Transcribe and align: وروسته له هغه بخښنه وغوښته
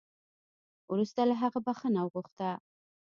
وروسته 0.91 1.21
له 1.29 1.35
هغه 1.41 1.59
بخښنه 1.67 1.99
وغوښته 2.03 2.49